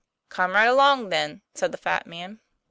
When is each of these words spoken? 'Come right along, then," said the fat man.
'Come 0.29 0.53
right 0.53 0.65
along, 0.65 1.09
then," 1.09 1.43
said 1.53 1.71
the 1.71 1.77
fat 1.77 2.07
man. 2.07 2.39